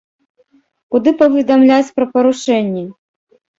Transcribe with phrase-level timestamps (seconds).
[0.95, 2.85] Куды паведамляць пра парушэнні?